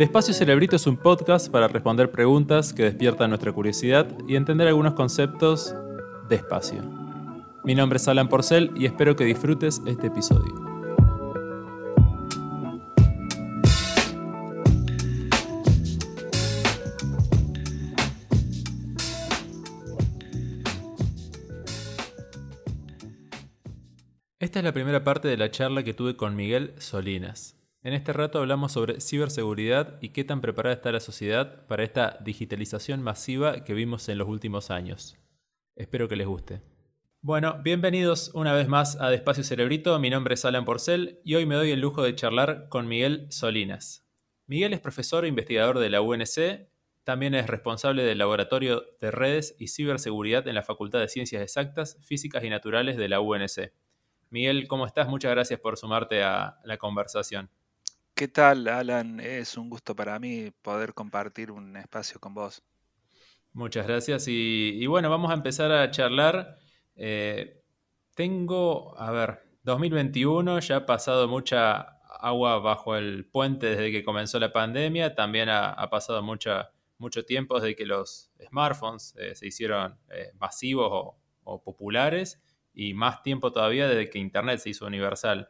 [0.00, 4.94] Despacio Cerebrito es un podcast para responder preguntas que despiertan nuestra curiosidad y entender algunos
[4.94, 5.74] conceptos
[6.26, 6.82] despacio.
[7.64, 10.54] Mi nombre es Alan Porcel y espero que disfrutes este episodio.
[24.38, 27.59] Esta es la primera parte de la charla que tuve con Miguel Solinas.
[27.82, 32.18] En este rato hablamos sobre ciberseguridad y qué tan preparada está la sociedad para esta
[32.20, 35.16] digitalización masiva que vimos en los últimos años.
[35.76, 36.60] Espero que les guste.
[37.22, 39.98] Bueno, bienvenidos una vez más a Despacio Cerebrito.
[39.98, 43.26] Mi nombre es Alan Porcel y hoy me doy el lujo de charlar con Miguel
[43.30, 44.06] Solinas.
[44.46, 46.68] Miguel es profesor e investigador de la UNC,
[47.04, 51.96] también es responsable del Laboratorio de Redes y Ciberseguridad en la Facultad de Ciencias Exactas,
[52.02, 53.72] Físicas y Naturales de la UNC.
[54.28, 55.08] Miguel, ¿cómo estás?
[55.08, 57.48] Muchas gracias por sumarte a la conversación.
[58.20, 59.18] ¿Qué tal, Alan?
[59.18, 62.62] Es un gusto para mí poder compartir un espacio con vos.
[63.54, 64.26] Muchas gracias.
[64.28, 66.58] Y, bueno, vamos a empezar a charlar.
[66.96, 67.62] Eh,
[68.14, 71.80] tengo, a ver, 2021, ya ha pasado mucha
[72.20, 75.14] agua bajo el puente desde que comenzó la pandemia.
[75.14, 81.62] También ha, pasado mucho tiempo desde que los smartphones eh, se hicieron eh, masivos o
[81.62, 82.38] populares
[82.74, 85.48] y más tiempo todavía desde que Internet se hizo universal.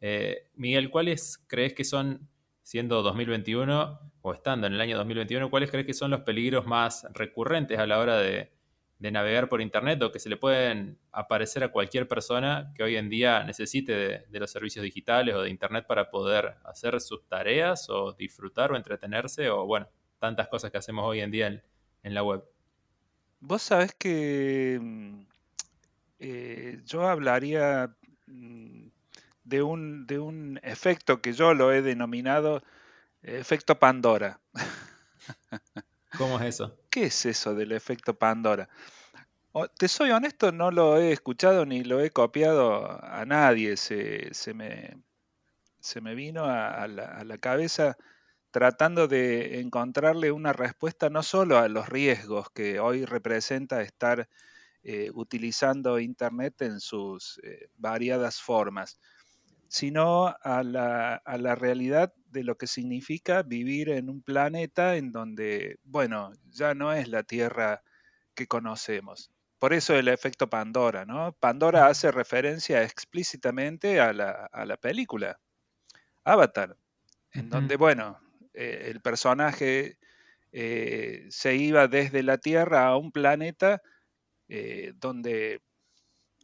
[0.00, 2.28] Eh, Miguel, ¿cuáles crees que son,
[2.62, 7.06] siendo 2021 o estando en el año 2021, cuáles crees que son los peligros más
[7.12, 8.52] recurrentes a la hora de,
[8.98, 13.08] navegar por Internet o que se le pueden aparecer a cualquier persona que hoy en
[13.08, 18.12] día necesite de, los servicios digitales o de Internet para poder hacer sus tareas o
[18.12, 21.62] disfrutar o entretenerse o, bueno, tantas cosas que hacemos hoy en día
[22.02, 22.44] en la web?
[23.40, 25.20] Vos sabés que mm,
[26.18, 28.88] eh, yo hablaría mm,
[29.44, 32.62] de un, de un efecto que yo lo he denominado
[33.22, 34.40] efecto Pandora.
[36.18, 36.76] ¿Cómo es eso?
[36.90, 38.68] ¿Qué es eso del efecto Pandora?
[39.76, 43.76] te soy honesto, no lo he escuchado ni lo he copiado a nadie.
[43.76, 44.96] Se, me,
[45.80, 47.96] se me, vino a, la, cabeza
[48.50, 54.28] tratando de encontrarle una respuesta no solo a los riesgos que hoy representa estar
[54.82, 58.98] eh, utilizando Internet en sus eh, variadas formas,
[59.70, 65.12] sino a la, a la, realidad de lo que significa vivir en un planeta en
[65.12, 67.84] donde, bueno, ya no es la Tierra
[68.34, 69.30] que conocemos.
[69.60, 71.36] Por eso el efecto Pandora, ¿no?
[71.38, 75.38] Pandora hace referencia explícitamente a la, a la película
[76.24, 76.76] Avatar,
[77.30, 78.18] en donde, bueno,
[78.54, 79.98] eh, el personaje
[80.50, 83.80] se iba desde la Tierra a un planeta
[84.48, 85.60] eh, donde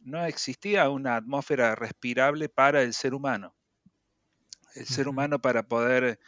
[0.07, 3.55] no existía una atmósfera respirable para el ser humano.
[4.75, 6.19] El ser humano para poder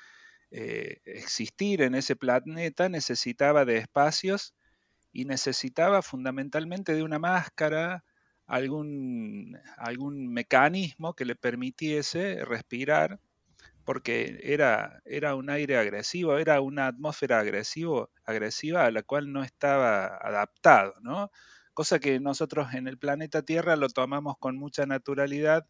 [0.51, 4.55] eh, existir en ese planeta necesitaba de espacios
[5.13, 8.03] y necesitaba fundamentalmente de una máscara,
[8.47, 13.19] algún, algún mecanismo que le permitiese respirar,
[13.85, 19.43] porque era, era un aire agresivo, era una atmósfera agresivo, agresiva a la cual no
[19.43, 21.31] estaba adaptado, ¿no?
[21.79, 25.65] Cosa que nosotros en el planeta Tierra lo tomamos con mucha naturalidad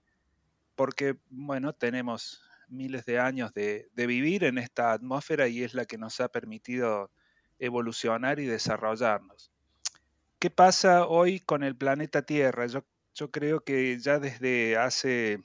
[0.73, 5.99] porque, bueno, tenemos miles de años de, vivir en esta atmósfera y es la que
[5.99, 7.11] nos ha permitido
[7.59, 9.51] evolucionar y desarrollarnos.
[10.39, 12.65] ¿Qué pasa hoy con el planeta Tierra?
[12.65, 15.43] Yo, creo que ya desde hace,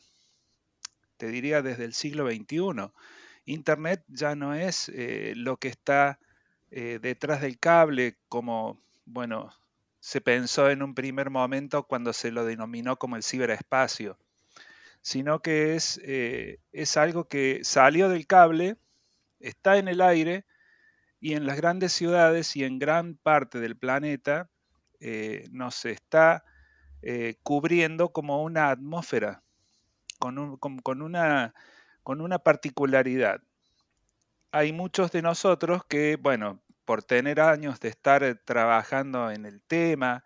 [1.19, 2.91] te diría desde el siglo XXI,
[3.45, 6.19] Internet ya no es eh, lo que está
[6.71, 9.53] eh, detrás del cable como, bueno,
[10.05, 14.19] se pensó en un primer momento cuando se lo denominó como el ciberespacio,
[15.01, 18.77] sino que es, eh, es algo que salió del cable,
[19.41, 20.45] está en el aire
[21.21, 24.51] y en las grandes ciudades y en gran parte del planeta
[25.01, 26.45] eh, nos está
[27.01, 29.43] eh, cubriendo como una atmósfera,
[30.19, 31.55] con, una,
[32.03, 33.41] con una particularidad.
[34.53, 39.61] Hay muchos de nosotros que, bueno, por tener años de estar eh, trabajando en el
[39.63, 40.25] tema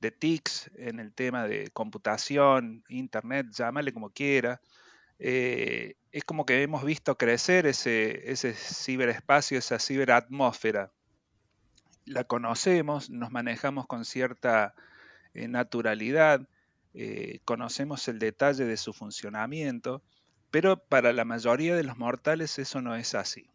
[0.00, 4.60] de TICS, en el tema de computación, internet, llámale como quiera,
[5.18, 10.90] eh, es como que hemos visto crecer ese, ciberespacio, esa ciberatmósfera.
[12.06, 14.74] La conocemos, nos manejamos con cierta
[15.34, 16.48] eh, naturalidad,
[17.44, 20.02] conocemos el detalle de su funcionamiento,
[20.50, 23.49] pero para la mayoría de los mortales eso no es así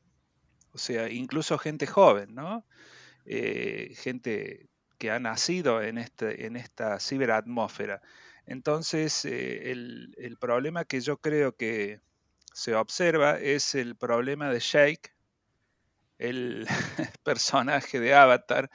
[0.76, 2.66] o sea, incluso gente joven, ¿no?
[3.26, 4.68] Eh, gente
[4.98, 8.02] que ha nacido en, este, en esta ciberatmósfera.
[8.46, 12.02] Entonces, eh, el, problema que yo creo que
[12.54, 15.16] se observa es el problema de shake,
[16.20, 16.68] el
[17.24, 18.70] personaje de Avatar,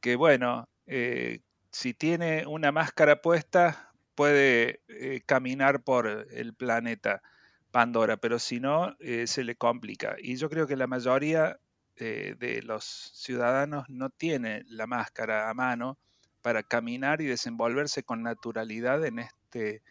[0.00, 4.82] que bueno, eh, si tiene una máscara puesta, puede
[5.26, 7.22] caminar por el planeta
[7.70, 10.16] Pandora, pero si no, eh, se le complica.
[10.18, 11.58] Y yo creo que la mayoría
[11.96, 15.98] de los ciudadanos no tiene la máscara a mano
[16.40, 19.82] para caminar y desenvolverse con naturalidad en este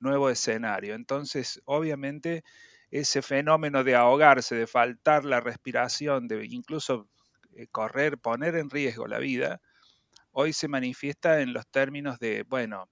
[0.00, 0.94] nuevo escenario.
[0.94, 2.44] Entonces, obviamente,
[2.90, 7.08] ese fenómeno de ahogarse, de faltar la respiración, de incluso
[7.54, 9.60] eh, correr, poner en riesgo la vida,
[10.32, 12.88] hoy se manifiesta en los términos de, bueno,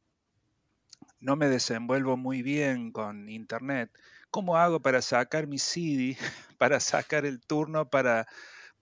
[1.21, 3.91] no me desenvuelvo muy bien con Internet.
[4.31, 6.17] ¿Cómo hago para sacar mi CD,
[6.59, 8.27] para sacar el turno, para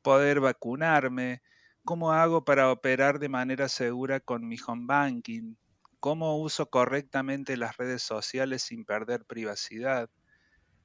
[0.02, 1.42] poder vacunarme?
[1.84, 5.56] ¿Cómo hago para operar de manera segura con mi home banking?
[6.00, 10.10] ¿Cómo uso correctamente las redes sociales sin perder privacidad?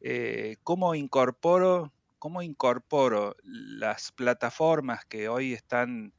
[0.02, 6.14] Eh, ¿Cómo incorporo, cómo incorporo las plataformas que hoy están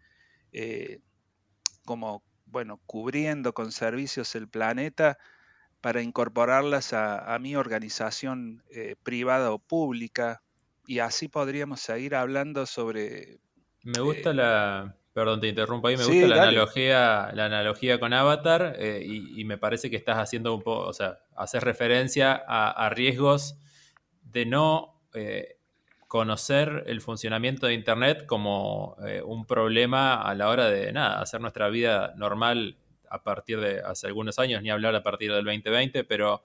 [0.52, 1.00] eh,
[1.84, 5.18] como, bueno, cubriendo con servicios el planeta
[5.80, 10.42] para incorporarlas a, mi organización eh, privada o pública?
[10.86, 13.38] Y así podríamos seguir hablando sobre...
[13.82, 14.96] Me gusta la...
[15.12, 15.96] Perdón, te interrumpo ahí.
[15.96, 20.62] Me gusta la analogía, la analogía con Avatar y, me parece que estás haciendo un
[20.62, 23.56] poco, o sea, haces referencia a riesgos
[24.32, 25.56] de no eh,
[26.06, 31.40] conocer el funcionamiento de Internet como eh, un problema a la hora de nada, hacer
[31.40, 32.78] nuestra vida normal
[33.10, 36.44] a partir de hace algunos años, ni hablar a partir del 2020, pero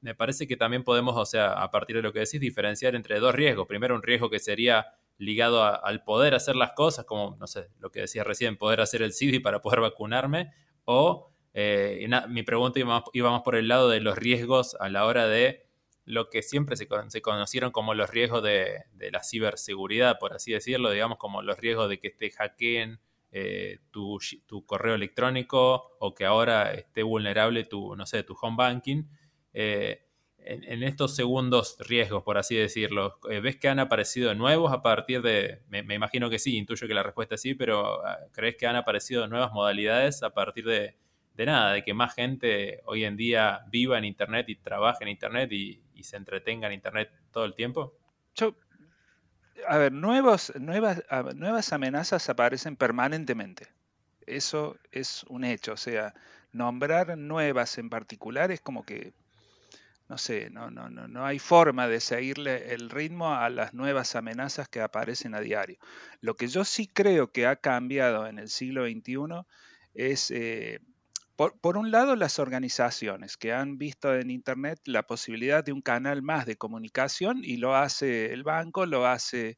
[0.00, 3.20] me parece que también podemos, o sea, a partir de lo que decís, diferenciar entre
[3.20, 3.66] dos riesgos.
[3.66, 7.90] Primero, un riesgo que sería ligado al poder hacer las cosas, como, no sé, lo
[7.90, 10.52] que decía recién, poder hacer el CD para poder vacunarme,
[10.84, 15.26] o eh, mi pregunta iba más por el lado de los riesgos a la hora
[15.26, 15.68] de
[16.04, 16.88] lo que siempre se,
[17.20, 22.00] conocieron como los riesgos de, la ciberseguridad, por así decirlo, digamos, como los riesgos de
[22.00, 22.98] que te hackeen
[23.30, 24.18] eh, tu,
[24.66, 29.04] correo electrónico o que ahora esté vulnerable tu, no sé, tu home banking.
[29.52, 30.04] Eh,
[30.38, 35.20] en, estos segundos riesgos, por así decirlo, eh, ¿ves que han aparecido nuevos a partir
[35.20, 38.66] de, me, imagino que sí, intuyo que la respuesta es sí, pero ah, ¿crees que
[38.66, 40.96] han aparecido nuevas modalidades a partir de,
[41.38, 45.10] de nada, de que más gente hoy en día viva en Internet y trabaje en
[45.10, 47.96] Internet y, se entretenga en Internet todo el tiempo?
[48.34, 48.56] Yo,
[49.66, 51.02] a ver, nuevos, nuevas,
[51.34, 53.68] nuevas amenazas aparecen permanentemente.
[54.26, 55.72] Eso es un hecho.
[55.72, 56.14] O sea,
[56.52, 59.12] nombrar nuevas en particular es como que,
[60.08, 64.14] no sé, no, no, no, no hay forma de seguirle el ritmo a las nuevas
[64.16, 65.78] amenazas que aparecen a diario.
[66.20, 69.44] Lo que yo sí creo que ha cambiado en el siglo XXI
[69.94, 70.80] es eh,
[71.38, 76.20] por, un lado, las organizaciones que han visto en Internet la posibilidad de un canal
[76.20, 79.56] más de comunicación y lo hace el banco, lo hace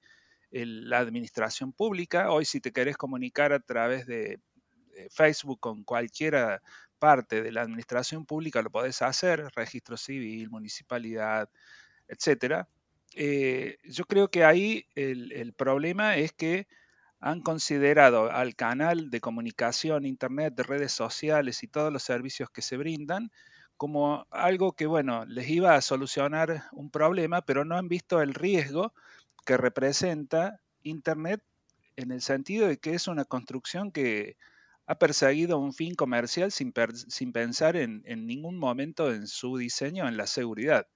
[0.50, 2.32] la administración pública.
[2.32, 4.41] Hoy si te querés comunicar a través de,
[5.11, 6.61] Facebook con cualquiera
[6.99, 11.49] parte de la administración pública, lo podés hacer, registro civil, municipalidad,
[12.09, 12.67] etc.
[13.15, 16.67] Eh, yo creo que ahí el problema es que
[17.21, 22.63] han considerado al canal de comunicación, internet, de redes sociales y todos los servicios que
[22.63, 23.31] se brindan
[23.77, 28.35] como algo que, bueno, les iba a solucionar un problema, pero no han visto el
[28.35, 28.93] riesgo
[29.47, 31.43] que representa Internet
[31.97, 34.37] en el sentido de que es una construcción que
[34.87, 36.75] ha perseguido un fin comercial sin,
[37.09, 40.87] sin pensar en, en ningún momento en su diseño, en la seguridad.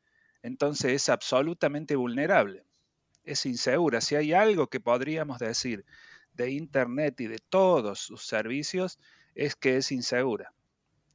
[0.43, 2.65] Entonces es absolutamente vulnerable,
[3.23, 4.01] es insegura.
[4.03, 5.87] Si hay algo que podríamos decir
[6.35, 8.99] de Internet y de todos sus servicios
[9.35, 10.53] es que es insegura.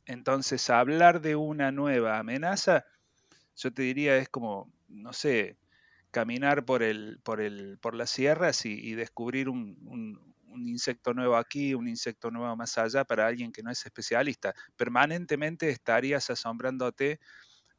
[0.06, 2.86] Entonces, hablar de una nueva amenaza,
[3.56, 5.58] yo te diría, es como, no sé,
[6.12, 11.74] caminar por, el, por, el, por las sierras y, descubrir un, un, insecto nuevo aquí,
[11.74, 14.54] un insecto nuevo más allá para alguien que no es especialista.
[14.76, 17.20] Permanentemente estarías asombrándote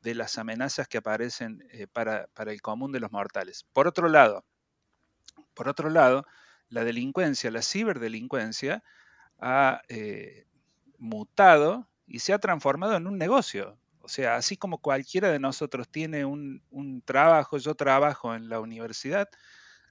[0.01, 3.67] de las amenazas que aparecen eh, para, para el común de los mortales.
[3.73, 4.45] Por otro lado,
[5.55, 6.25] por otro lado,
[6.71, 8.83] la delincuencia, la ciberdelincuencia,
[9.39, 10.47] ha eh,
[10.99, 13.79] mutado y se ha transformado en un negocio.
[14.00, 16.62] O sea, así como cualquiera de nosotros tiene un,
[17.05, 19.29] trabajo, yo trabajo en la universidad,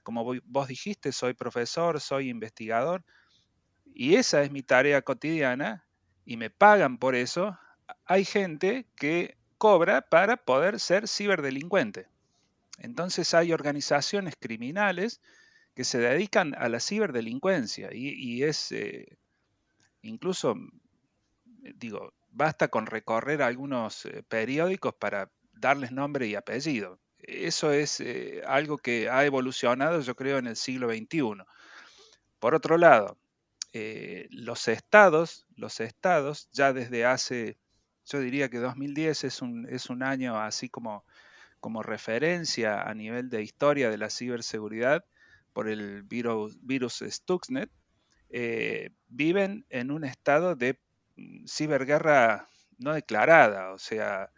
[0.02, 3.04] como vos dijiste, soy profesor, soy investigador,
[3.94, 5.84] y esa es mi tarea cotidiana
[6.24, 7.58] y me pagan por eso,
[8.06, 12.08] hay gente que cobra para poder ser ciberdelincuente.
[12.78, 15.20] Entonces hay organizaciones criminales
[15.74, 19.16] que se dedican a la ciberdelincuencia y, es eh,
[20.02, 20.56] incluso,
[21.64, 26.98] eh, digo, basta con recorrer algunos eh, periódicos para darles nombre y apellido.
[27.18, 28.02] eso es
[28.46, 31.44] algo que ha evolucionado, yo creo, en el siglo XXI.
[32.38, 33.18] Por otro lado,
[34.30, 37.58] los estados, los estados, ya desde hace,
[38.06, 41.04] yo diría que 2010 es un, es un año así como,
[41.60, 45.04] como referencia a nivel de historia de la ciberseguridad
[45.52, 47.70] por el virus, virus Stuxnet,
[48.30, 50.78] eh, viven en un estado de
[51.16, 54.30] mm, ciberguerra no declarada, o sea,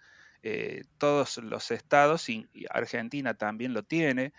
[0.43, 2.27] eh, todos los estados,
[2.71, 4.33] Argentina también lo tiene,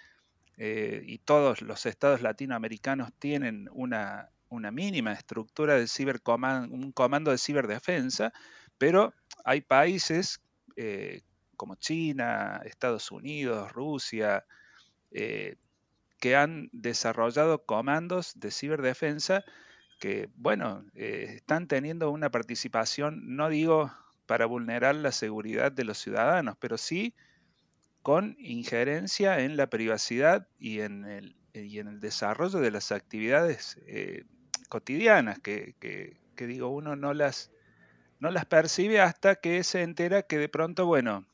[0.55, 4.29] y todos los estados latinoamericanos tienen una,
[4.71, 8.31] mínima estructura de cibercomando, un comando de ciberdefensa,
[8.77, 9.13] pero
[9.43, 10.41] hay países
[10.75, 11.21] eh,
[11.55, 14.45] como China, Estados Unidos, Rusia,
[15.11, 15.55] eh,
[16.23, 19.43] que han desarrollado comandos de ciberdefensa
[19.99, 23.91] que, bueno, eh, están teniendo una participación, no digo
[24.25, 27.13] para vulnerar la seguridad de los ciudadanos, pero sí
[28.03, 33.77] con injerencia en la privacidad y en el, y en el desarrollo de las actividades
[34.69, 35.75] cotidianas que,
[36.37, 37.51] digo, uno no las,
[38.21, 41.27] no las percibe hasta que se entera que de pronto, bueno,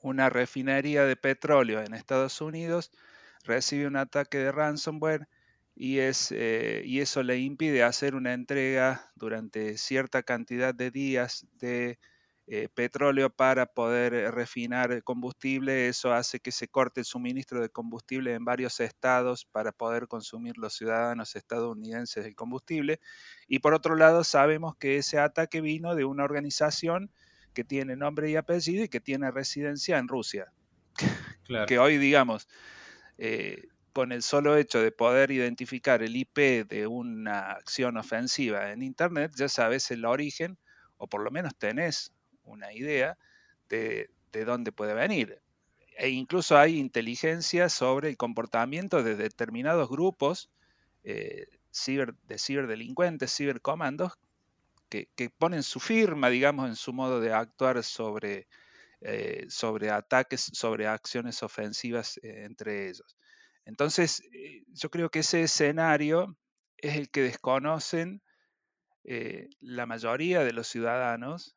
[0.00, 2.90] una refinería de petróleo en Estados Unidos
[3.44, 5.28] recibe un ataque de ransomware
[5.76, 11.46] y, es, eh, y eso le impide hacer una entrega durante cierta cantidad de días
[11.58, 11.98] de
[12.46, 15.88] eh, petróleo para poder eh, refinar combustible.
[15.88, 20.58] Eso hace que se corte el suministro de combustible en varios estados para poder consumir
[20.58, 23.00] los ciudadanos estadounidenses el combustible.
[23.48, 27.10] Y por otro lado, sabemos que ese ataque vino de una organización
[27.54, 30.52] que tiene nombre y apellido y que tiene residencia en Rusia.
[31.66, 32.46] que hoy, digamos,
[33.18, 38.82] eh, con el solo hecho de poder identificar el IP de una acción ofensiva en
[38.82, 40.58] Internet, ya sabes el origen,
[40.96, 43.16] o por lo menos tenés una idea
[43.68, 44.10] de,
[44.44, 45.40] dónde puede venir.
[45.96, 50.50] E incluso hay inteligencia sobre el comportamiento de determinados grupos
[51.04, 51.46] eh,
[52.26, 54.12] de ciberdelincuentes, cibercomandos,
[54.88, 58.48] que, que, ponen su firma, digamos, en su modo de actuar sobre,
[59.04, 63.16] eh, sobre ataques, sobre acciones ofensivas eh, entre ellos.
[63.66, 64.22] Entonces,
[64.68, 66.36] yo creo que ese escenario
[66.76, 68.22] es el que desconocen
[69.60, 71.56] la mayoría de los ciudadanos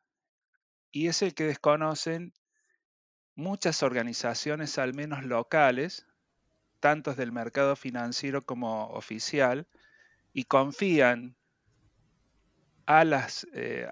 [0.90, 2.32] y es el que desconocen
[3.34, 6.06] muchas organizaciones, al menos locales,
[6.80, 9.68] tantos del mercado financiero como oficial,
[10.32, 11.36] y confían
[12.88, 13.86] a las, eh,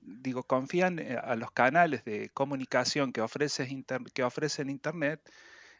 [0.00, 3.66] digo, confían eh, a los canales de comunicación que, ofrece
[4.14, 5.20] que ofrecen Internet,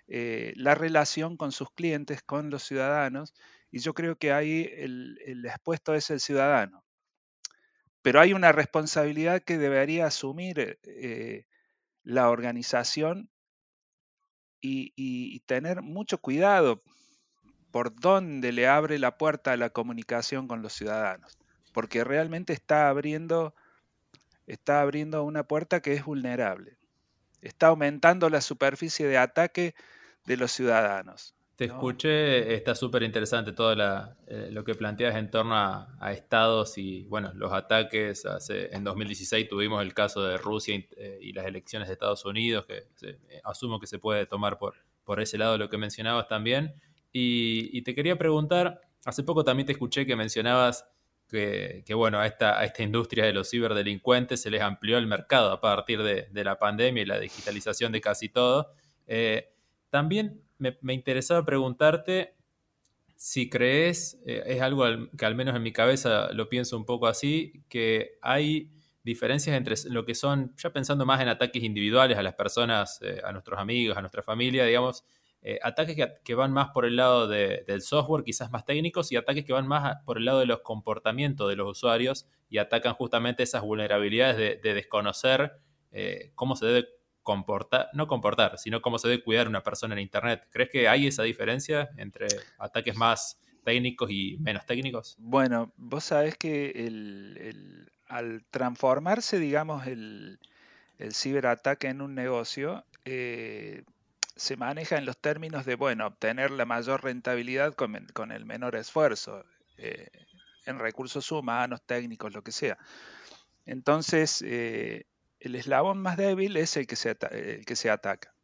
[0.09, 3.35] eh, la relación con sus clientes, con los ciudadanos,
[3.71, 6.83] y yo creo que ahí el, expuesto es el ciudadano.
[8.03, 10.81] Pero hay una responsabilidad que debería asumir
[12.03, 13.31] la organización
[14.61, 16.83] y, tener mucho cuidado
[17.71, 21.39] por dónde le abre la puerta a la comunicación con los ciudadanos,
[21.77, 23.55] porque realmente está abriendo,
[24.47, 26.79] está abriendo una puerta que es vulnerable,
[27.43, 29.75] está aumentando la superficie de ataque
[30.25, 31.35] de los ciudadanos.
[31.55, 37.05] Te escuché, está súper interesante todo eh, lo que planteas en torno a, estados y
[37.11, 38.25] bueno, los ataques.
[38.25, 42.65] Hace, en 2016 tuvimos el caso de Rusia y, eh, las elecciones de Estados Unidos,
[42.65, 46.73] que eh, asumo que se puede tomar por, por ese lado lo que mencionabas también.
[47.13, 50.89] Y, te quería preguntar, hace poco también te escuché que mencionabas
[51.29, 56.03] que, bueno, a esta, industria de los ciberdelincuentes se les amplió el mercado a partir
[56.03, 58.73] de, la pandemia y la digitalización de casi todo.
[59.91, 62.35] también me, interesaba preguntarte
[63.17, 64.85] si crees, eh, es algo
[65.17, 68.71] que al menos en mi cabeza lo pienso un poco así, que hay
[69.03, 73.21] diferencias entre lo que son, ya pensando más en ataques individuales a las personas, eh,
[73.25, 75.05] a nuestros amigos, a nuestra familia, digamos,
[75.43, 79.45] eh, ataques que, van más por el lado del software, quizás más técnicos, y ataques
[79.45, 83.43] que van más por el lado de los comportamientos de los usuarios y atacan justamente
[83.43, 85.61] esas vulnerabilidades de, desconocer
[86.35, 86.89] cómo se debe
[87.27, 90.47] comportar, no comportar, sino cómo se debe cuidar una persona en Internet.
[90.51, 95.17] ¿Crees que hay esa diferencia entre ataques más técnicos y menos técnicos?
[95.19, 100.39] Bueno, vos sabés que el, al transformarse, digamos, el,
[101.11, 103.83] ciberataque en un negocio, eh,
[104.37, 109.45] se maneja en los términos de, bueno, obtener la mayor rentabilidad con, el menor esfuerzo,
[109.79, 110.09] eh,
[110.67, 112.77] en recursos humanos, técnicos, lo que sea.
[113.65, 115.07] Entonces, eh,
[115.41, 118.35] el eslabón más débil es el que, se el que se ataca.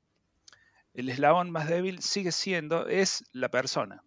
[0.94, 4.02] El eslabón más débil sigue siendo, es la persona.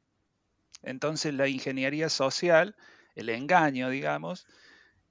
[0.81, 2.75] Entonces la ingeniería social,
[3.15, 4.45] el engaño, digamos,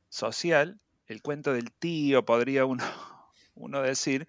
[0.08, 2.84] social, el cuento del tío, podría uno,
[3.54, 4.28] uno decir,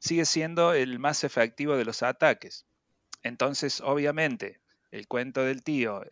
[0.00, 2.66] sigue siendo el más efectivo de los ataques.
[3.22, 6.02] Entonces, obviamente, el cuento del tío,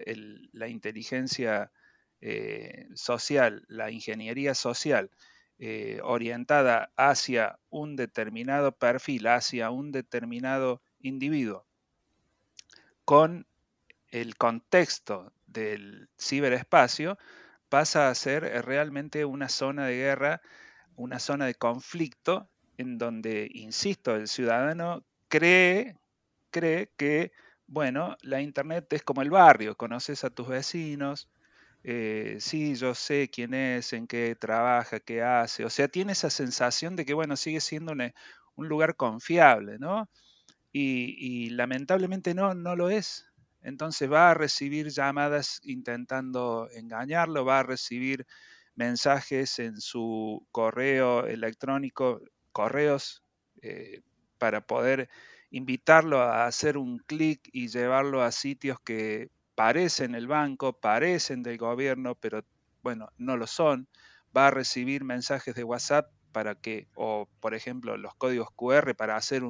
[0.52, 1.72] la inteligencia
[2.20, 5.10] eh, social, la ingeniería social,
[5.58, 11.66] eh, orientada hacia un determinado perfil, hacia un determinado individuo,
[13.04, 13.46] con
[14.10, 17.18] el contexto del ciberespacio,
[17.68, 20.40] pasa a ser realmente una zona de guerra,
[20.94, 25.96] una zona de conflicto, en donde, insisto, el ciudadano cree,
[26.50, 27.32] cree que,
[27.66, 31.28] bueno, la Internet es como el barrio, conoces a tus vecinos,
[31.84, 35.64] eh, sí, yo sé quién es, en qué trabaja, qué hace.
[35.64, 37.92] O sea, tiene esa sensación de que, bueno, sigue siendo
[38.56, 40.08] un lugar confiable, ¿no?
[40.72, 43.26] Y, lamentablemente no, no lo es.
[43.62, 48.26] Entonces va a recibir llamadas intentando engañarlo, va a recibir
[48.76, 52.20] mensajes en su correo electrónico,
[52.58, 53.22] correos,
[53.62, 54.00] eh,
[54.36, 55.08] para poder
[55.52, 61.56] invitarlo a hacer un clic y llevarlo a sitios que parecen el banco, parecen del
[61.56, 62.42] gobierno, pero
[62.82, 63.86] bueno, no lo son.
[64.36, 69.14] Va a recibir mensajes de WhatsApp para que, o por ejemplo, los códigos QR para
[69.14, 69.44] hacer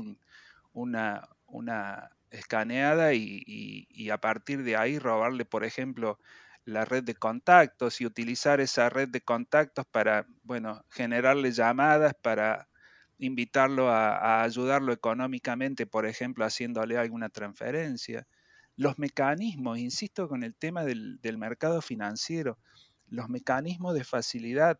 [0.74, 6.18] una, una, escaneada y, a partir de ahí robarle, por ejemplo,
[6.66, 12.68] la red de contactos y utilizar esa red de contactos para, bueno, generarle llamadas, para
[13.18, 18.26] invitarlo a, ayudarlo económicamente, por ejemplo, haciéndole alguna transferencia.
[18.76, 22.58] Los mecanismos, insisto con el tema del, mercado financiero,
[23.08, 24.78] los mecanismos de facilidad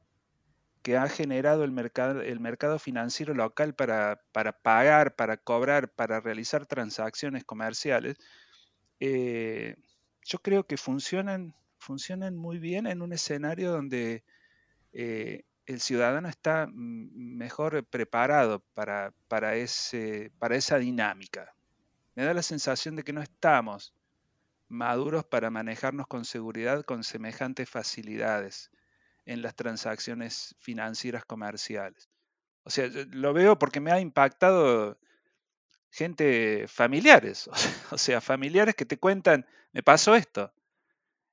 [0.83, 4.21] que ha generado el mercado, el mercado financiero local para,
[4.63, 8.17] pagar, para cobrar, para realizar transacciones comerciales,
[9.01, 9.77] eh,
[10.25, 14.23] yo creo que funcionan, funcionan muy bien en un escenario donde
[14.93, 21.55] eh, el ciudadano está mejor preparado para, para, ese, para esa dinámica
[22.19, 23.95] me da la sensación de que no estamos
[24.67, 28.73] maduros para manejarnos con seguridad con semejantes facilidades
[29.25, 32.09] en las transacciones financieras comerciales.
[32.65, 34.99] O sea, lo veo porque me ha impactado
[35.93, 37.49] gente familiares,
[37.93, 40.53] o sea, familiares que te cuentan, me pasó esto.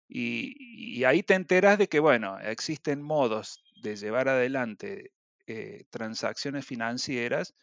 [0.08, 5.12] Y, ahí te enteras de que, bueno, existen modos de llevar adelante
[5.46, 7.54] eh, transacciones financieras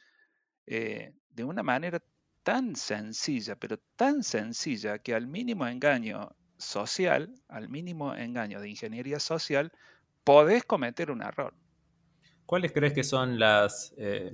[0.66, 2.00] eh, de una manera
[2.44, 9.18] tan sencilla, pero tan sencilla que al mínimo engaño social, al mínimo engaño de ingeniería
[9.18, 9.72] social,
[10.22, 11.54] podés cometer un error.
[12.46, 14.32] ¿Cuáles crees que son las, eh,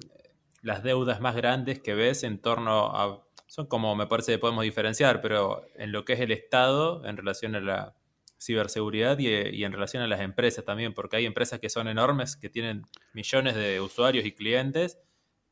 [0.60, 3.24] las deudas más grandes que ves en torno a...
[3.46, 7.16] Son como me parece que podemos diferenciar, pero en lo que es el Estado en
[7.16, 7.97] relación a la
[8.40, 12.36] ciberseguridad y, y en relación a las empresas también, porque hay empresas que son enormes,
[12.36, 14.98] que tienen millones de usuarios y clientes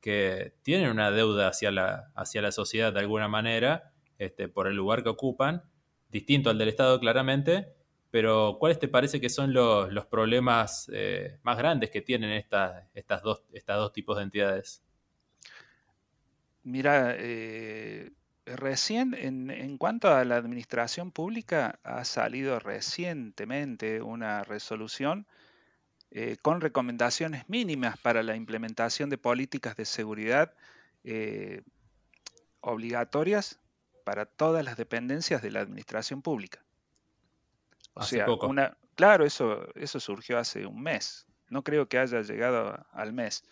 [0.07, 4.77] que tienen una deuda hacia la, hacia la sociedad de alguna manera, este, por el
[4.77, 5.65] lugar que ocupan,
[6.11, 7.75] distinto al del Estado claramente,
[8.13, 13.21] pero ¿cuáles te parece que son los, problemas eh, más grandes que tienen estas, estas,
[13.23, 14.85] dos, estas dos tipos de entidades?
[16.63, 18.13] Mira, eh,
[18.47, 25.27] recién en, en, cuanto a la administración pública, ha salido recientemente una resolución
[26.13, 30.55] eh, con recomendaciones mínimas para la implementación de políticas de seguridad
[31.03, 31.63] eh,
[32.61, 33.59] obligatorias
[34.05, 36.65] para todas las dependencias de la administración pública.
[37.95, 41.27] O sea, Una, claro, eso, eso surgió hace un mes.
[41.49, 43.45] No creo que haya llegado al mes.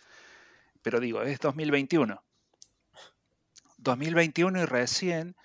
[0.81, 2.23] Pero digo, es 2021.
[3.85, 5.35] 2021 y recién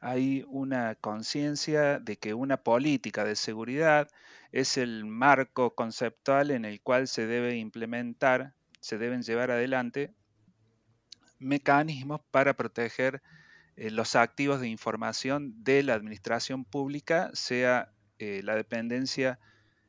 [0.00, 4.10] hay una conciencia de que una política de seguridad
[4.52, 10.12] es el marco conceptual en el cual se debe implementar, se deben llevar adelante
[11.38, 13.22] mecanismos para proteger
[13.76, 19.38] eh, los activos de información de la administración pública, sea eh, la dependencia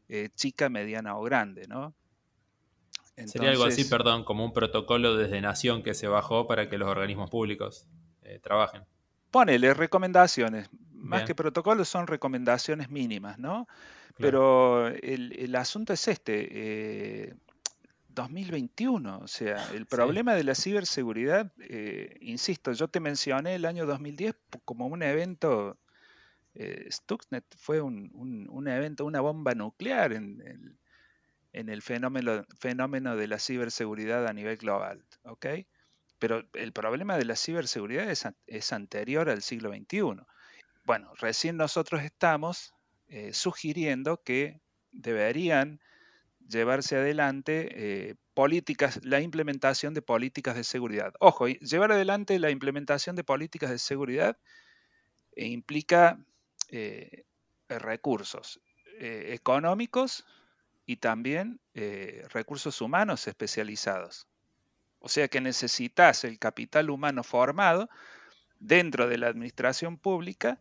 [0.07, 1.93] eh, chica, mediana o grande, ¿no?
[3.25, 6.89] Sería algo así, perdón, como un protocolo desde Nación que se bajó para que los
[6.89, 7.87] organismos públicos
[8.41, 8.83] trabajen.
[9.31, 13.67] Ponele recomendaciones, más que protocolos son recomendaciones mínimas, ¿no?
[14.17, 17.35] Pero el, asunto es este,
[18.09, 23.65] 2021, eh, o sea, el problema de la ciberseguridad, eh, insisto, yo te mencioné el
[23.65, 25.77] año 2010 como un evento,
[26.53, 30.77] eh, Stuxnet fue un, evento, una bomba nuclear en el,
[31.51, 35.45] en el fenómeno, fenómeno de la ciberseguridad a nivel global, ¿ok?
[36.19, 40.23] Pero el problema de la ciberseguridad es, anterior al siglo XXI.
[40.85, 42.73] Bueno, recién nosotros estamos
[43.07, 45.81] eh, sugiriendo que deberían
[46.47, 47.69] llevarse adelante
[48.09, 51.13] eh, políticas, la implementación de políticas de seguridad.
[51.19, 54.37] Ojo, llevar adelante la implementación de políticas de seguridad
[55.35, 56.19] eh, implica
[57.69, 58.59] recursos
[58.99, 60.25] económicos
[60.85, 61.61] y también
[62.33, 64.27] recursos humanos especializados.
[65.05, 67.91] O sea que necesitas el capital humano formado
[68.59, 70.59] dentro de la administración pública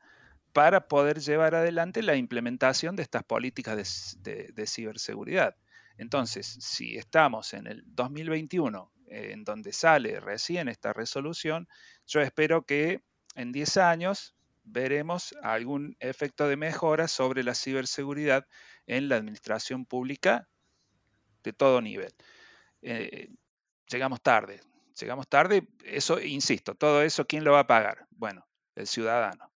[0.52, 5.56] para poder llevar adelante la implementación de estas políticas de ciberseguridad.
[5.96, 11.66] Entonces, si estamos en el 2021, en donde sale recién esta resolución,
[12.06, 13.00] yo espero que
[13.36, 18.46] en 10 años veremos algún efecto de mejora sobre la ciberseguridad
[18.86, 20.50] en la administración pública
[21.42, 22.12] de todo nivel.
[22.82, 23.30] Eh,
[23.88, 24.60] llegamos tarde,
[24.98, 28.06] llegamos tarde, eso, insisto, todo eso, ¿quién lo va a pagar?
[28.10, 29.50] Bueno, el ciudadano.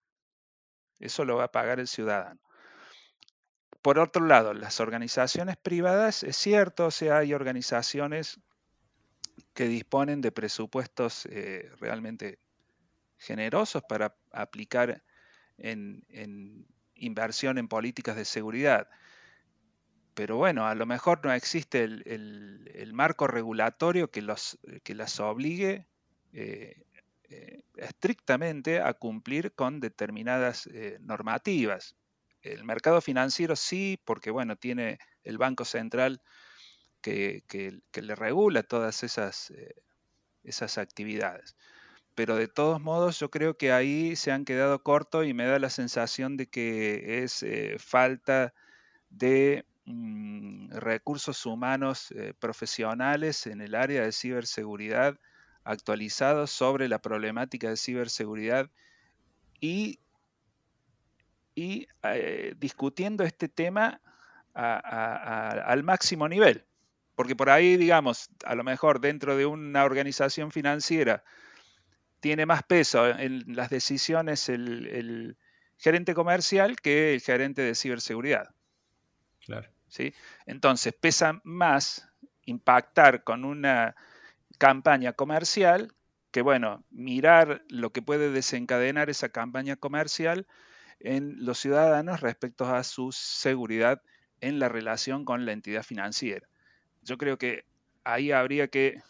[0.98, 2.40] Eso lo va a pagar el ciudadano.
[3.82, 8.40] Por otro lado, las organizaciones privadas, es cierto, o sea, hay organizaciones
[9.54, 12.38] que disponen de presupuestos eh, realmente
[13.18, 15.02] generosos para aplicar
[15.56, 18.88] en, inversión en políticas de seguridad.
[20.18, 25.86] Pero bueno, a lo mejor no existe el, marco regulatorio que, los, que las obligue
[26.32, 26.82] eh,
[27.30, 30.68] eh, estrictamente a cumplir con determinadas
[31.02, 31.94] normativas.
[32.42, 36.20] El mercado financiero sí, porque bueno, tiene el Banco Central
[37.00, 39.74] que, le regula todas esas, eh,
[40.42, 41.56] esas actividades.
[42.14, 45.58] Pero de todos modos yo creo que ahí se han quedado cortos y me da
[45.58, 48.52] la sensación de que es eh, falta
[49.10, 55.18] de mm, recursos humanos eh, profesionales en el área de ciberseguridad
[55.64, 58.70] actualizados sobre la problemática de ciberseguridad
[59.60, 59.98] y
[61.56, 64.00] eh, discutiendo este tema
[64.54, 66.64] al máximo nivel.
[67.14, 71.24] Porque por ahí, digamos, a lo mejor dentro de una organización financiera
[72.20, 75.36] tiene más peso en las decisiones el,
[75.76, 78.54] gerente comercial que el gerente de ciberseguridad.
[79.44, 79.68] Claro.
[80.46, 82.08] Entonces, pesa más
[82.44, 83.94] impactar con una
[84.58, 85.92] campaña comercial
[86.30, 90.46] que, bueno, mirar lo que puede desencadenar esa campaña comercial
[91.00, 94.02] en los ciudadanos respecto a su seguridad
[94.40, 96.46] en la relación con la entidad financiera.
[97.02, 97.64] Yo creo que
[98.04, 99.00] ahí habría que,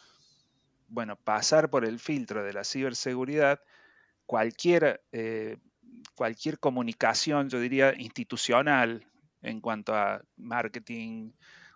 [0.89, 3.61] bueno, pasar por el filtro de la ciberseguridad,
[4.27, 5.57] cualquier, eh,
[6.15, 9.07] cualquier comunicación, yo diría, institucional
[9.43, 11.33] en cuanto a marketing,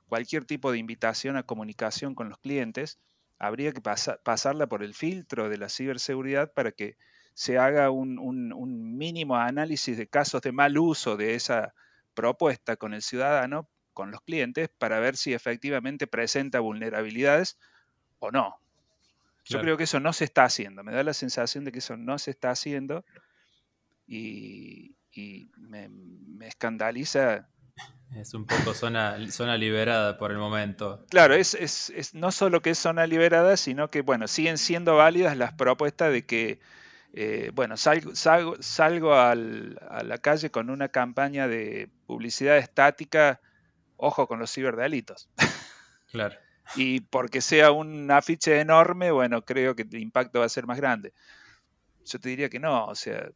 [0.09, 2.99] cualquier tipo de invitación a comunicación con los clientes,
[3.39, 6.97] habría que pasarla por el filtro de la ciberseguridad para que
[7.35, 11.75] se haga un, mínimo análisis de casos de mal uso de esa
[12.15, 17.59] propuesta con el ciudadano, con los clientes, para ver si efectivamente presenta vulnerabilidades
[18.19, 18.59] o no.
[19.45, 21.97] Yo creo que eso no se está haciendo, me da la sensación de que eso
[21.97, 23.05] no se está haciendo
[24.07, 24.95] y,
[25.57, 27.49] me, escandaliza.
[28.15, 31.07] Es un poco zona, zona liberada por el momento.
[31.09, 35.37] Claro, es, es, no solo que es zona liberada, sino que, bueno, siguen siendo válidas
[35.37, 36.61] las propuestas de que
[37.15, 43.41] eh, bueno, salgo, salgo, a la calle con una campaña de publicidad estática,
[43.97, 45.29] ojo con los ciberdelitos.
[46.11, 46.37] Claro.
[46.77, 50.79] y porque sea un afiche enorme, bueno, creo que el impacto va a ser más
[50.79, 51.13] grande.
[52.05, 53.31] Yo te diría que no, o sea,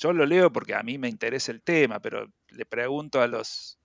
[0.00, 3.78] yo lo leo porque a mí me interesa el tema, pero le pregunto a los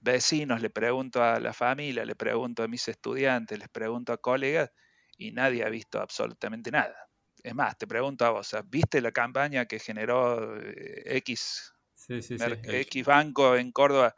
[0.00, 4.70] vecinos, le pregunto a la familia, le pregunto a mis estudiantes, les pregunto a colegas
[5.16, 7.10] y nadie ha visto absolutamente nada
[7.42, 11.72] es más, te pregunto a vos, ¿viste la campaña que generó eh, X,
[12.08, 14.14] X Banco en Córdoba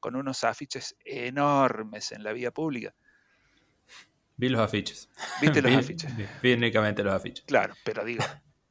[0.00, 2.94] con unos afiches enormes en la vía pública?
[4.36, 5.08] Vi los afiches.
[5.40, 6.12] ¿Viste los afiches?
[6.42, 7.44] Vi, únicamente los afiches.
[7.46, 8.24] Claro, pero digo,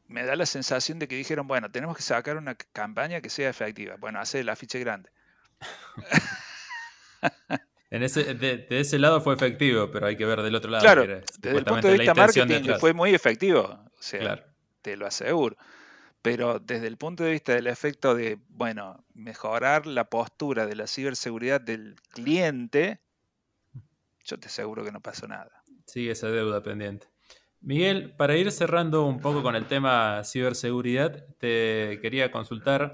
[0.08, 3.50] me da la sensación de que dijeron, bueno, tenemos que sacar una campaña que sea
[3.50, 3.96] efectiva.
[3.98, 5.10] Bueno, hace el afiche grande.
[7.90, 10.84] ese, de, ese lado fue efectivo, pero hay que ver del otro lado.
[10.84, 14.46] Claro, desde el punto de vista marketing fue muy efectivo, o sea,
[14.82, 15.56] te lo aseguro.
[16.22, 20.88] Pero desde el punto de vista del efecto de, bueno, mejorar la postura de la
[20.88, 23.00] ciberseguridad del cliente,
[24.24, 25.64] yo te aseguro que no pasó nada.
[25.86, 27.08] Sigue esa deuda pendiente.
[27.66, 32.92] Miguel, para ir cerrando un poco con el tema ciberseguridad, te quería consultar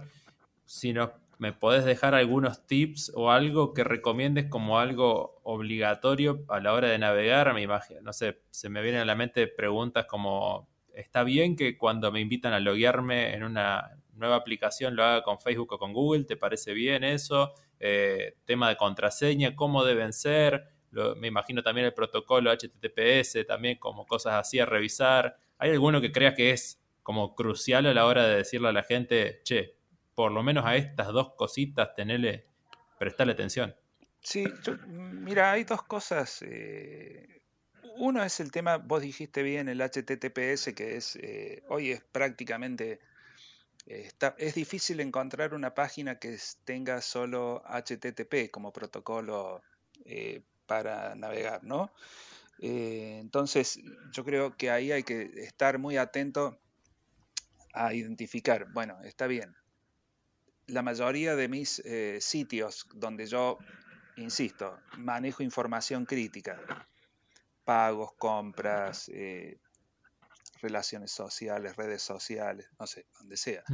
[0.63, 6.61] si nos ¿me podés dejar algunos tips o algo que recomiendes como algo obligatorio a
[6.61, 7.53] la hora de navegar?
[7.53, 11.77] Me imagino, no sé, se me vienen a la mente preguntas como, ¿está bien que
[11.77, 15.91] cuando me invitan a loguearme en una nueva aplicación lo haga con Facebook o con
[15.91, 16.23] Google?
[16.23, 17.55] ¿Te parece bien eso?
[17.77, 20.70] Eh, tema de contraseña, ¿cómo deben ser?
[21.17, 25.37] Me imagino también el protocolo HTTPS, también como cosas así a revisar.
[25.57, 28.83] ¿Hay alguno que creas que es como crucial a la hora de decirle a la
[28.83, 29.75] gente, che,
[30.15, 32.45] por lo menos a estas dos cositas tenerle,
[32.99, 33.75] prestarle atención?
[34.21, 34.45] Sí,
[34.87, 36.41] mira, hay dos cosas.
[36.43, 37.41] Eh,
[37.97, 42.99] uno es el tema, vos dijiste bien, el HTTPS, que es eh, hoy es prácticamente
[44.37, 49.63] es difícil encontrar una página que tenga solo HTTP como protocolo
[50.05, 51.91] eh, para navegar, ¿no?
[52.59, 53.81] Eh, entonces,
[54.13, 56.57] yo creo que ahí hay que estar muy atento
[57.73, 59.53] a identificar, bueno, está bien.
[60.67, 63.57] La mayoría de mis eh, sitios donde yo,
[64.15, 66.57] insisto, manejo información crítica,
[67.65, 69.11] pagos, compras,
[70.61, 73.65] relaciones sociales, redes sociales, no sé, donde sea.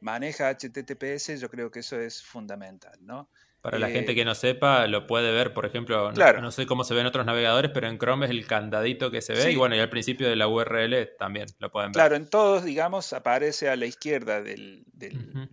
[0.00, 3.28] Maneja HTTPS, yo creo que eso es fundamental, ¿no?
[3.62, 6.84] Para la gente eh, que no sepa, lo puede ver, por ejemplo, no, sé cómo
[6.84, 9.74] se ven otros navegadores, pero en Chrome es el candadito que se ve y bueno,
[9.74, 11.94] y al principio de la URL también lo pueden ver.
[11.94, 14.84] Claro, en todos, digamos, aparece a la izquierda del,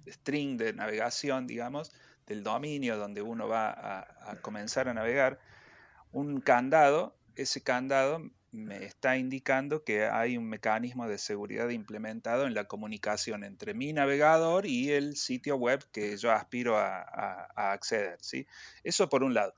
[0.07, 1.91] string de navegación, digamos,
[2.27, 5.39] del dominio donde uno va a comenzar a navegar,
[6.11, 8.21] un candado, ese candado
[8.53, 13.93] me está indicando que hay un mecanismo de seguridad implementado en la comunicación entre mi
[13.93, 17.01] navegador y el sitio web que yo aspiro a,
[17.55, 18.17] acceder.
[18.21, 18.45] ¿sí?
[18.83, 19.55] Eso por un lado.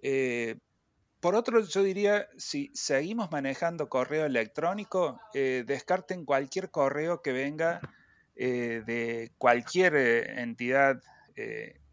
[0.00, 0.56] Eh,
[1.18, 7.80] por otro, yo diría, si seguimos manejando correo electrónico, eh, descarten cualquier correo que venga
[8.36, 9.96] eh, de cualquier
[10.38, 11.02] entidad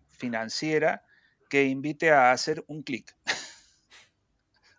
[0.10, 1.04] financiera
[1.50, 3.16] que invite a hacer un clic.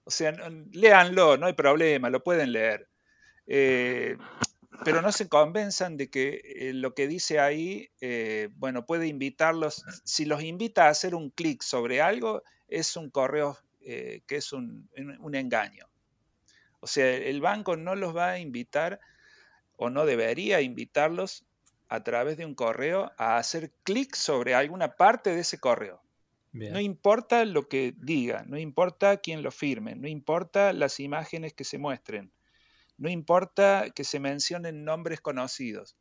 [0.05, 0.33] O sea,
[0.73, 2.89] léanlo, no hay problema, lo pueden leer.
[3.47, 4.17] Eh,
[4.85, 9.85] pero no se convenzan de que eh, lo que dice ahí, eh, bueno, puede invitarlos,
[10.05, 14.89] si los invita a hacer un clic sobre algo, es un correo que es un,
[15.19, 15.89] un, engaño.
[16.79, 19.01] O sea, el banco no los va a invitar
[19.77, 21.45] o no debería invitarlos
[21.89, 26.01] a través de un correo a hacer clic sobre alguna parte de ese correo.
[26.53, 31.65] No importa lo que diga, no importa quién lo firme, no importa las imágenes que
[31.65, 32.31] se muestren,
[32.99, 35.97] no importa que se mencionen nombres conocidos,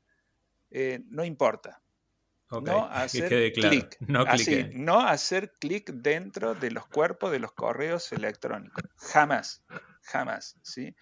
[0.70, 1.82] eh, no importa.
[2.52, 3.98] No hacer clic.
[4.02, 4.26] No,
[4.74, 8.84] no hacer clic dentro de los cuerpos de los correos electrónicos.
[8.98, 9.64] Jamás,
[10.02, 10.58] jamás.
[10.62, 10.94] ¿sí?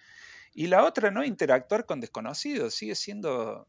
[0.54, 3.66] Y la otra, no interactuar con desconocidos, sigue siendo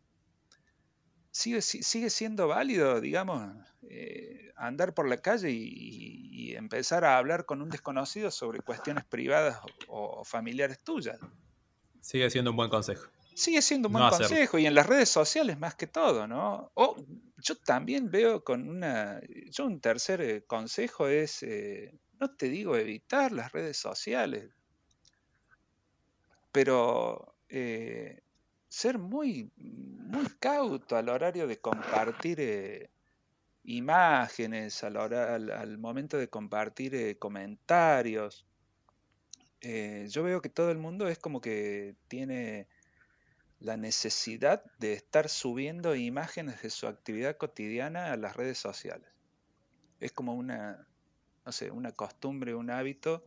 [1.31, 3.55] sigue, sigue siendo válido, digamos,
[3.89, 9.57] eh, andar por la calle y, empezar a hablar con un desconocido sobre cuestiones privadas
[9.87, 11.17] o, familiares tuyas.
[12.01, 13.07] Sigue siendo un buen consejo.
[13.33, 16.69] Sigue siendo un buen consejo y en las redes sociales más que todo, ¿no?
[16.75, 16.97] O
[17.37, 22.75] yo también veo con una, yo un tercer eh, consejo es, eh, no te digo
[22.75, 24.51] evitar las redes sociales,
[26.51, 27.33] pero
[28.71, 32.90] ser muy, muy cauto al horario de compartir eh,
[33.63, 38.45] imágenes, al, al, momento de compartir eh, comentarios.
[39.61, 42.67] Eh, yo veo que todo el mundo es como que tiene
[43.59, 49.07] la necesidad de estar subiendo imágenes de su actividad cotidiana a las redes sociales.
[49.99, 50.87] Es como una,
[51.45, 53.23] no sé, una costumbre, un hábito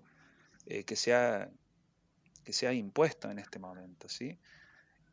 [0.66, 1.53] que, se ha,
[2.42, 4.40] que se ha impuesto en este momento, ¿sí?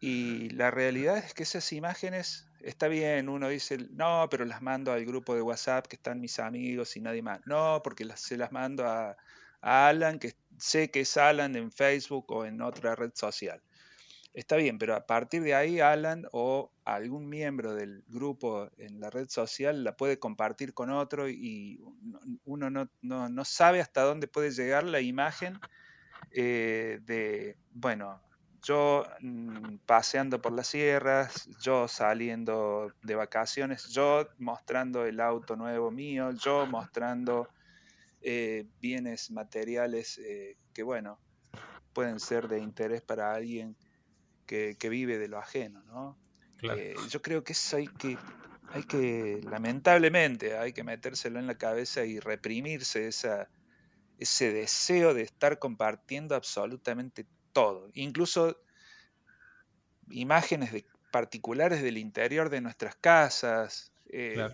[0.04, 4.92] Y la realidad es que esas imágenes, está bien, uno dice, no, pero las mando
[4.92, 7.40] al grupo de WhatsApp que están mis amigos y nadie más.
[7.46, 9.16] No, porque las, se las mando a,
[9.62, 13.62] Alan, que sé que es Alan en Facebook o en otra red social.
[14.34, 19.12] Está bien, pero a partir de ahí Alan o algún miembro del grupo en la
[19.12, 21.80] red social la puede compartir con otro y
[22.46, 25.60] uno no, no, sabe hasta dónde puede llegar la imagen
[26.32, 28.20] eh, de, bueno,
[28.64, 35.92] yo mm, paseando por las sierras, yo saliendo de vacaciones, yo mostrando el auto nuevo
[35.92, 37.50] mío, yo mostrando
[38.22, 41.20] eh, bienes materiales eh, que, bueno,
[41.94, 43.76] pueden ser de interés para alguien
[44.46, 46.18] que, vive de lo ajeno, ¿no?
[46.62, 48.18] Eh, yo creo que eso hay que,
[48.68, 53.50] hay que, lamentablemente, hay que metérselo en la cabeza y reprimirse esa,
[54.18, 58.58] ese deseo de estar compartiendo absolutamente todo, incluso
[60.10, 63.92] imágenes de particulares del interior de nuestras casas.
[64.10, 64.48] Eh,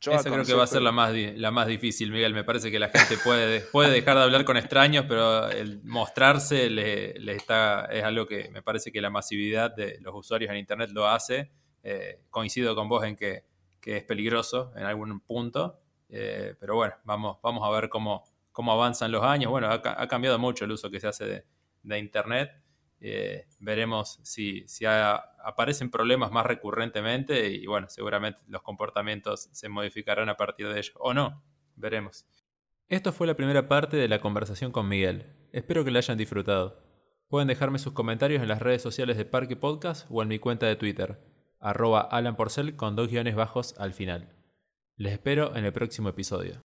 [0.00, 2.34] Esa creo que va a ser la más, la más difícil, Miguel.
[2.34, 6.68] Me parece que la gente puede, puede dejar de hablar con extraños, pero el mostrarse
[6.70, 10.90] le, está, es algo que me parece que la masividad de los usuarios en Internet
[10.92, 11.50] lo hace.
[11.84, 13.44] Eh, coincido con vos en que,
[13.80, 15.80] que, es peligroso en algún punto,
[16.14, 19.50] Eh, pero bueno, vamos, vamos a ver cómo, cómo avanzan los años.
[19.50, 21.44] Bueno, ha, cambiado mucho el uso que se hace
[21.82, 22.50] de, Internet.
[23.00, 24.64] Eh, veremos si,
[25.44, 30.92] aparecen problemas más recurrentemente y bueno, seguramente los comportamientos se modificarán a partir de ello.
[31.00, 31.42] O no,
[31.74, 32.26] veremos.
[32.88, 35.24] Esto fue la primera parte de la conversación con Miguel.
[35.52, 36.82] Espero que la hayan disfrutado.
[37.28, 40.66] Pueden dejarme sus comentarios en las redes sociales de Parque Podcast o en mi cuenta
[40.66, 41.18] de Twitter,
[41.58, 42.10] arroba
[42.76, 44.36] con dos guiones bajos al final.
[44.96, 46.60] Les espero en el próximo episodio.